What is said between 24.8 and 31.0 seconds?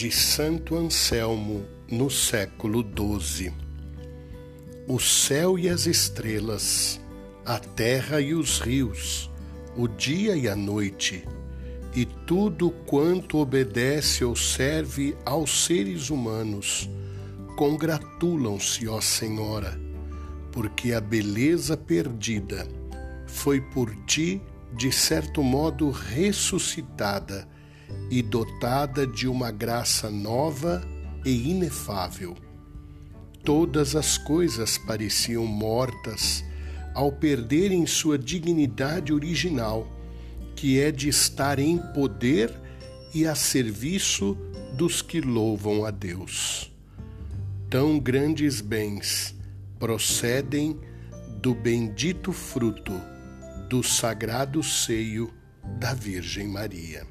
certo modo, ressuscitada e dotada de uma graça nova